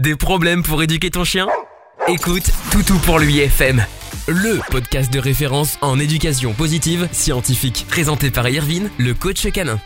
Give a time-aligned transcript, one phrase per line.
[0.00, 1.46] Des problèmes pour éduquer ton chien?
[2.08, 3.84] Écoute Toutou pour lui FM,
[4.28, 9.78] le podcast de référence en éducation positive scientifique, présenté par Irvine, le coach canin.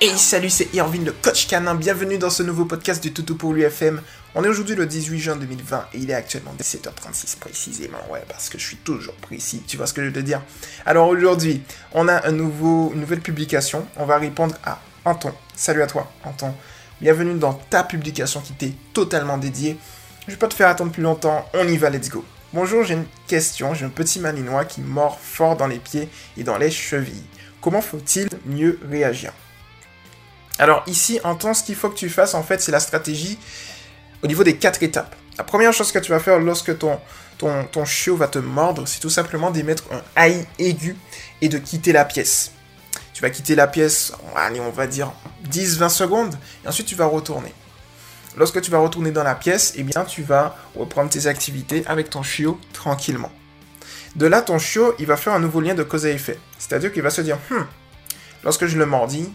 [0.00, 3.54] Hey salut c'est Irvine le coach canin, bienvenue dans ce nouveau podcast du Toutou pour
[3.54, 4.02] l'UFM.
[4.34, 8.48] On est aujourd'hui le 18 juin 2020 et il est actuellement 17h36 précisément, ouais parce
[8.48, 10.42] que je suis toujours précis, tu vois ce que je veux te dire?
[10.84, 15.32] Alors aujourd'hui on a un nouveau, une nouvelle publication, on va répondre à Anton.
[15.54, 16.52] Salut à toi Anton,
[17.00, 19.76] bienvenue dans ta publication qui t'est totalement dédiée.
[20.26, 22.24] Je vais pas te faire attendre plus longtemps, on y va, let's go.
[22.52, 26.42] Bonjour, j'ai une question, j'ai un petit malinois qui mord fort dans les pieds et
[26.42, 27.24] dans les chevilles.
[27.60, 29.32] Comment faut-il mieux réagir?
[30.58, 33.38] Alors ici, en temps, ce qu'il faut que tu fasses, en fait, c'est la stratégie
[34.22, 35.14] au niveau des quatre étapes.
[35.36, 36.98] La première chose que tu vas faire lorsque ton,
[37.36, 40.96] ton, ton chiot va te mordre, c'est tout simplement d'émettre un haï aigu
[41.42, 42.52] et de quitter la pièce.
[43.16, 45.10] Tu vas quitter la pièce, allez, on va dire
[45.50, 47.54] 10-20 secondes, et ensuite tu vas retourner.
[48.36, 52.10] Lorsque tu vas retourner dans la pièce, eh bien, tu vas reprendre tes activités avec
[52.10, 53.32] ton chiot tranquillement.
[54.16, 56.38] De là, ton chiot, il va faire un nouveau lien de cause à effet.
[56.58, 57.64] C'est-à-dire qu'il va se dire, hmm,
[58.44, 59.32] lorsque je le mordis,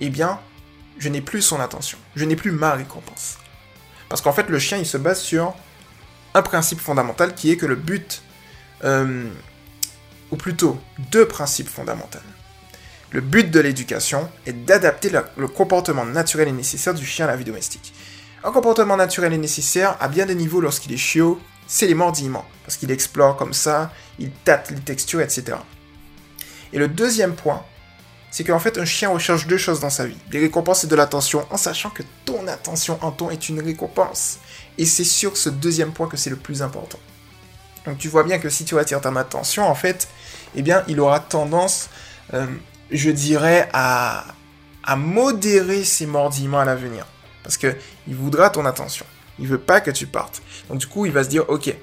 [0.00, 0.40] eh bien,
[0.98, 1.98] je n'ai plus son attention.
[2.16, 3.38] Je n'ai plus ma récompense.
[4.08, 5.54] Parce qu'en fait, le chien, il se base sur
[6.34, 8.24] un principe fondamental qui est que le but,
[8.82, 9.28] euh,
[10.32, 10.80] ou plutôt
[11.12, 12.18] deux principes fondamentaux.
[13.12, 17.36] Le but de l'éducation est d'adapter le, comportement naturel et nécessaire du chien à la
[17.36, 17.92] vie domestique.
[18.44, 22.44] Un comportement naturel et nécessaire, à bien des niveaux lorsqu'il est chiot, c'est les mordillements.
[22.64, 25.56] Parce qu'il explore comme ça, il tâte les textures, etc.
[26.72, 27.64] Et le deuxième point,
[28.30, 30.16] c'est qu'en fait, un chien recherche deux choses dans sa vie.
[30.30, 34.38] Des récompenses et de l'attention, en sachant que ton attention en ton est une récompense.
[34.78, 37.00] Et c'est sur ce deuxième point que c'est le plus important.
[37.86, 40.06] Donc tu vois bien que si tu attires ton attention, en fait,
[40.54, 41.88] eh bien, il aura tendance,
[42.34, 42.46] euh,
[42.90, 44.24] je dirais, à,
[44.96, 47.06] modérer ses mordillements à l'avenir.
[47.42, 47.76] Parce que
[48.08, 49.06] il voudra ton attention.
[49.38, 50.42] Il veut pas que tu partes.
[50.68, 51.74] Donc du coup, il va se dire, ok,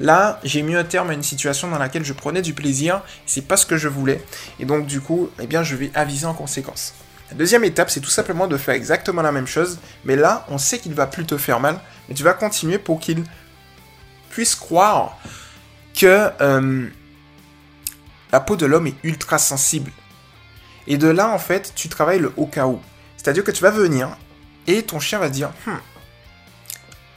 [0.00, 3.42] Là, j'ai mis un terme à une situation dans laquelle je prenais du plaisir, c'est
[3.42, 4.22] pas ce que je voulais,
[4.60, 6.94] et donc du coup, eh bien, je vais aviser en conséquence.
[7.30, 10.56] La deuxième étape, c'est tout simplement de faire exactement la même chose, mais là, on
[10.56, 13.24] sait qu'il va plus te faire mal, mais tu vas continuer pour qu'il
[14.30, 15.18] puisse croire
[15.94, 16.86] que euh,
[18.30, 19.90] la peau de l'homme est ultra sensible.
[20.88, 22.80] Et de là, en fait, tu travailles le au cas où.
[23.16, 24.16] C'est-à-dire que tu vas venir
[24.66, 25.76] et ton chien va dire, hmm,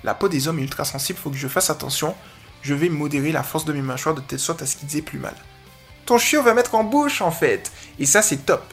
[0.04, 2.16] la peau des hommes est ultra sensible, faut que je fasse attention,
[2.62, 5.02] je vais modérer la force de mes mâchoires de telle sorte à ce qu'ils aient
[5.02, 5.36] plus mal.
[6.06, 7.72] Ton chiot va mettre en bouche en fait.
[7.98, 8.64] Et ça c'est top.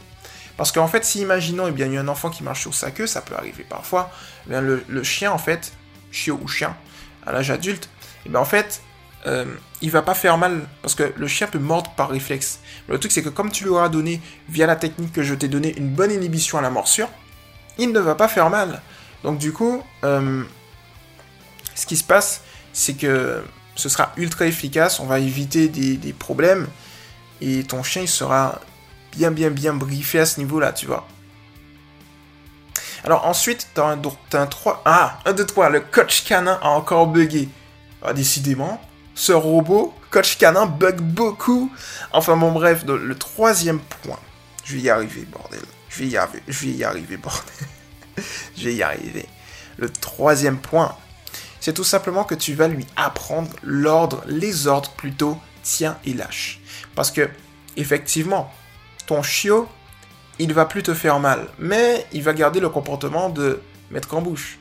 [0.57, 2.75] Parce qu'en fait, si imaginons, eh bien, il y a un enfant qui marche sur
[2.75, 4.11] sa queue, ça peut arriver parfois,
[4.47, 5.73] eh bien, le, chien en fait,
[6.11, 6.77] chiot ou chien,
[7.25, 7.89] à l'âge adulte,
[8.27, 8.83] eh bien, en fait,
[9.27, 9.45] euh,
[9.81, 12.61] il va pas faire mal parce que le chien peut mordre par réflexe.
[12.89, 15.49] Le truc c'est que comme tu lui auras donné, via la technique que je t'ai
[15.49, 17.09] donné, une bonne inhibition à la morsure,
[17.79, 18.81] il ne va pas faire mal.
[19.25, 20.45] Donc du coup, euh,
[21.75, 22.43] ce qui se passe,
[22.73, 23.43] c'est que
[23.75, 26.67] ce sera ultra efficace, on va éviter des, problèmes,
[27.41, 28.61] et ton chien il sera
[29.13, 31.07] bien bien bien briefé à ce niveau-là, tu vois.
[33.05, 34.01] Alors ensuite, t'as un,
[34.33, 34.83] as un 3...
[34.85, 37.49] Ah, 1, 2, 3, le coach canin a encore bugué.
[38.03, 38.81] Ah, décidément,
[39.19, 41.73] ce robot, coach canin, bug beaucoup.
[42.13, 44.19] Enfin bon bref, le troisième point.
[44.65, 45.61] Je vais y arriver, bordel.
[45.89, 47.67] Je vais y arriver, je vais arriver, bordel.
[48.57, 49.27] je vais y arriver.
[49.77, 50.95] Le troisième point,
[51.59, 56.61] c'est tout simplement que tu vas lui apprendre l'ordre, les ordres plutôt, tiens et lâche.
[56.95, 57.29] Parce que,
[57.77, 58.53] effectivement,
[59.07, 59.69] ton chiot,
[60.39, 64.23] il va plus te faire mal, mais il va garder le comportement de mettre en
[64.23, 64.59] bouche.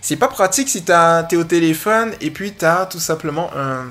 [0.00, 3.88] C'est pas pratique si t'es au téléphone et puis t'as tout simplement un,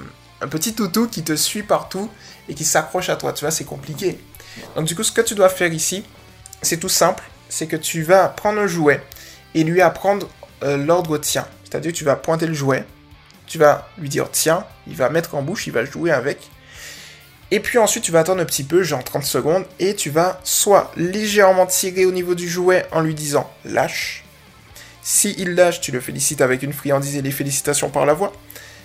[0.47, 2.09] petit toutou qui te suit partout
[2.47, 4.19] et qui s'accroche à toi, tu vois, c'est compliqué.
[4.75, 6.05] Donc du coup, ce que tu dois faire ici,
[6.61, 9.01] c'est tout simple, c'est que tu vas prendre un jouet
[9.53, 10.29] et lui apprendre
[10.63, 11.45] euh, l'ordre tien.
[11.63, 12.85] C'est-à-dire que tu vas pointer le jouet,
[13.47, 16.49] tu vas lui dire tiens, il va mettre en bouche, il va jouer avec.
[17.51, 20.39] Et puis ensuite, tu vas attendre un petit peu, genre 30 secondes, et tu vas
[20.43, 24.24] soit légèrement tirer au niveau du jouet en lui disant lâche.
[25.07, 28.33] Si il lâche, tu le félicites avec une friandise et les félicitations par la voix.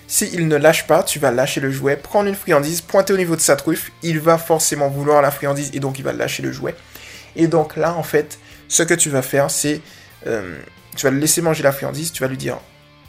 [0.07, 3.17] Si il ne lâche pas, tu vas lâcher le jouet, prendre une friandise, pointer au
[3.17, 6.43] niveau de sa truffe, il va forcément vouloir la friandise et donc il va lâcher
[6.43, 6.75] le jouet.
[7.37, 9.81] Et donc là, en fait, ce que tu vas faire, c'est
[10.27, 10.59] euh,
[10.95, 12.59] tu vas le laisser manger la friandise, tu vas lui dire,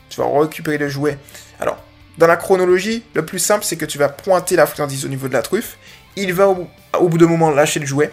[0.08, 1.18] tu vas récupérer le jouet.
[1.60, 1.84] Alors,
[2.18, 5.28] dans la chronologie, le plus simple, c'est que tu vas pointer la friandise au niveau
[5.28, 5.78] de la truffe,
[6.16, 8.10] il va au, bout d'un moment lâcher le jouet,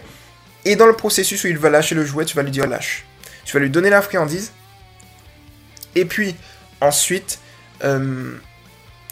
[0.65, 3.05] et dans le processus où il va lâcher le jouet, tu vas lui dire lâche.
[3.45, 4.51] Tu vas lui donner la friandise,
[5.95, 6.35] et puis
[6.81, 7.39] ensuite,
[7.83, 8.35] euh,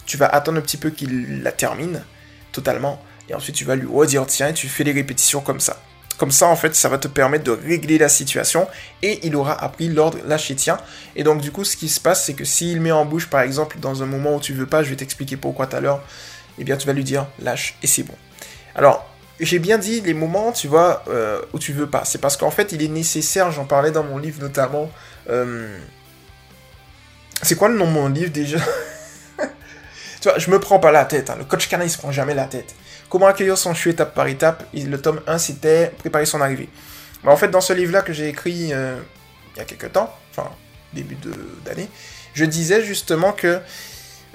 [0.06, 2.04] tu vas attendre un petit peu qu'il la termine
[2.52, 5.82] totalement, et ensuite tu vas lui redire tiens, et tu fais les répétitions comme ça.
[6.18, 8.68] Comme ça, en fait, ça va te permettre de régler la situation
[9.04, 10.80] et il aura appris l'ordre lâcher tien.
[11.16, 13.42] Et donc, du coup, ce qui se passe, c'est que s'il met en bouche, par
[13.42, 16.02] exemple, dans un moment où tu veux pas, je vais t'expliquer pourquoi tout à l'heure,
[16.58, 18.16] eh bien, tu vas lui dire lâche et c'est bon.
[18.74, 19.08] Alors,
[19.40, 22.04] j'ai bien dit les moments, tu vois, euh, où tu veux pas.
[22.04, 24.90] C'est parce qu'en fait, il est nécessaire, j'en parlais dans mon livre notamment.
[25.30, 25.78] Euh,
[27.42, 28.58] c'est quoi le nom de mon livre déjà?
[30.20, 31.30] Tu vois, je me prends pas la tête.
[31.30, 31.36] Hein.
[31.38, 32.74] Le coach canin, il se prend jamais la tête.
[33.08, 34.64] Comment accueillir son chou étape par étape?
[34.74, 36.70] Le tome 1, c'était préparer son arrivée.
[37.24, 38.98] Mais en fait, dans ce livre-là que j'ai écrit euh,
[39.56, 40.50] il y a quelques temps, enfin,
[40.92, 41.18] début
[41.64, 41.88] d'année,
[42.34, 43.60] je disais justement que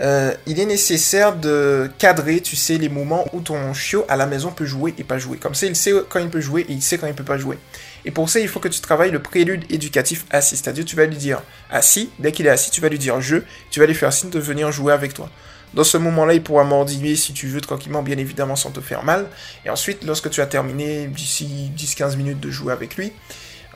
[0.00, 4.26] euh, il est nécessaire de cadrer, tu sais, les moments où ton chiot à la
[4.26, 5.36] maison peut jouer et pas jouer.
[5.36, 7.38] Comme ça, il sait quand il peut jouer et il sait quand il peut pas
[7.38, 7.58] jouer.
[8.04, 10.56] Et pour ça, il faut que tu travailles le prélude éducatif assis.
[10.56, 13.36] C'est-à-dire, tu vas lui dire assis, dès qu'il est assis, tu vas lui dire je,
[13.70, 15.30] tu vas lui faire signe de venir jouer avec toi.
[15.74, 19.04] Dans ce moment-là, il pourra mordiller si tu veux tranquillement, bien évidemment, sans te faire
[19.04, 19.26] mal.
[19.64, 23.06] Et ensuite, lorsque tu as terminé d'ici 10-15 minutes de jouer avec lui,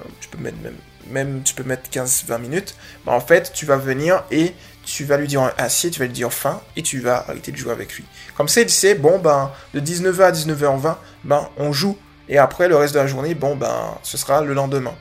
[0.01, 0.77] euh, tu peux mettre même,
[1.45, 2.75] tu peux mettre 15-20 minutes,
[3.05, 4.55] bah, en fait, tu vas venir et
[4.85, 7.57] tu vas lui dire assis, tu vas lui dire fin, et tu vas arrêter de
[7.57, 8.05] jouer avec lui.
[8.37, 11.99] Comme ça, il sait, bon, ben, de 19h à 19h20, ben, on joue,
[12.29, 14.95] et après, le reste de la journée, bon, ben, ce sera le lendemain.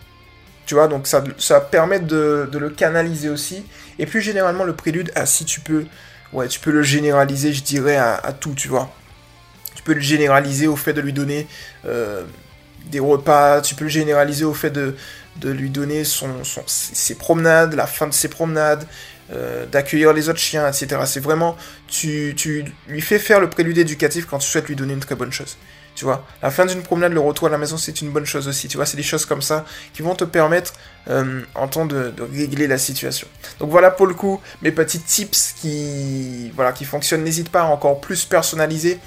[0.65, 3.63] Tu vois, donc ça, permet de, le canaliser aussi.
[3.99, 5.85] Et plus généralement, le prélude, assis, tu peux,
[6.33, 8.91] ouais, tu peux le généraliser, je dirais, à, tout, tu vois.
[9.75, 11.47] Tu peux le généraliser au fait de lui donner
[11.85, 12.23] euh,
[12.91, 14.95] des repas, tu peux le généraliser au fait de,
[15.37, 16.29] de lui donner son,
[16.67, 18.87] ses promenades, la fin de ses promenades,
[19.33, 21.01] euh, d'accueillir les autres chiens, etc.
[21.05, 24.93] C'est vraiment, tu, tu lui fais faire le prélude éducatif quand tu souhaites lui donner
[24.93, 25.57] une très bonne chose.
[25.95, 28.49] Tu vois, la fin d'une promenade, le retour à la maison, c'est une bonne chose
[28.49, 28.67] aussi.
[28.67, 30.73] Tu vois, c'est des choses comme ça qui vont te permettre
[31.09, 33.27] euh, en temps de, régler la situation.
[33.59, 37.23] Donc voilà pour le coup mes petits tips qui, voilà, qui fonctionnent.
[37.23, 38.99] N'hésite pas à encore plus personnaliser.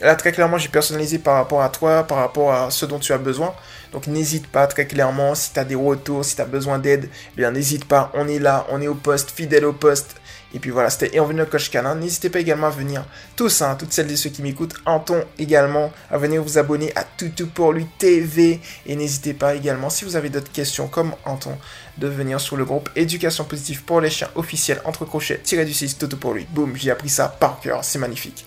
[0.00, 3.12] Là, très clairement, j'ai personnalisé par rapport à toi, par rapport à ce dont tu
[3.12, 3.52] as besoin.
[3.92, 7.08] Donc n'hésite pas très clairement, si tu as des retours, si tu as besoin d'aide,
[7.32, 10.14] eh bien n'hésite pas, on est là, on est au poste, fidèle au poste.
[10.54, 11.94] Et puis voilà, c'était Erwin le coach canin.
[11.94, 13.04] N'hésitez pas également à venir,
[13.36, 17.04] tous, hein, toutes celles et ceux qui m'écoutent, Anton également, à venir vous abonner à
[17.04, 18.60] Toutou pour lui TV.
[18.86, 21.58] Et n'hésitez pas également, si vous avez d'autres questions comme Anton,
[21.98, 25.74] de venir sur le groupe Éducation positive pour les chiens officiel entre crochets, tiré du
[25.74, 26.46] 6, Toutou pour lui.
[26.50, 28.46] Boum, j'ai appris ça par cœur, c'est magnifique.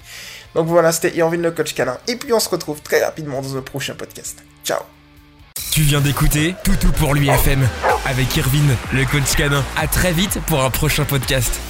[0.56, 1.98] Donc voilà, c'était Irvine le coach canin.
[2.08, 4.44] Et puis on se retrouve très rapidement dans un prochain podcast.
[4.64, 4.82] Ciao
[5.72, 7.66] tu viens d'écouter Toutou pour l'UFM
[8.06, 9.64] avec Irvine, le coach canin.
[9.78, 11.62] À très vite pour un prochain podcast.